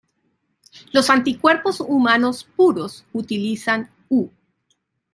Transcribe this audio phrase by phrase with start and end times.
[0.93, 4.31] Los anticuerpos humanos puros utilizan "-u-".